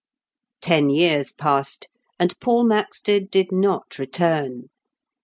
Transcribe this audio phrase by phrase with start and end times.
[0.63, 1.87] Ten years passed,
[2.19, 4.69] and Paul Maxted did not return.